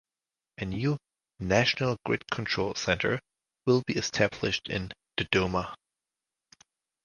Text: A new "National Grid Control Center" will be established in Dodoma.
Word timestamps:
A 0.57 0.65
new 0.65 0.97
"National 1.39 1.95
Grid 2.07 2.25
Control 2.31 2.73
Center" 2.73 3.19
will 3.67 3.83
be 3.85 3.97
established 3.97 4.67
in 4.67 4.91
Dodoma. 5.15 5.75